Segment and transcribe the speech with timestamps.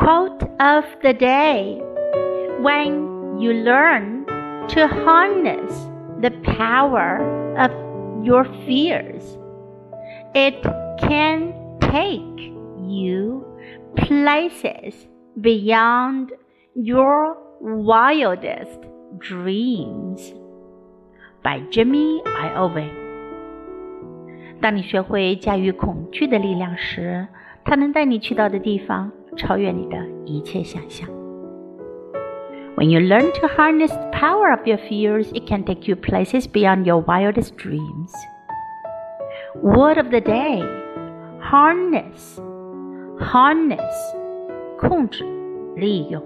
[0.00, 1.80] Quote of the day
[2.60, 4.24] When you learn
[4.68, 5.88] to harness
[6.20, 7.20] the power
[7.56, 7.70] of
[8.24, 9.22] your fears,
[10.34, 10.62] it
[11.00, 12.52] can take
[12.86, 13.44] you
[13.96, 15.06] places
[15.40, 16.32] beyond
[16.74, 18.80] your wildest
[19.18, 20.34] dreams.
[21.42, 23.04] By Jimmy Iovine。
[24.60, 27.28] 当你学会驾驭恐惧的力量时，
[27.64, 31.08] 它能带你去到的地方 超越你的一切想象。
[32.76, 36.84] When you learn to harness the power of your fears, it can take you places beyond
[36.84, 38.12] your wildest dreams.
[39.62, 40.62] Word of the day
[41.40, 42.38] harness,
[43.18, 43.80] harness,
[44.78, 45.24] 控制，
[45.76, 46.22] 利用。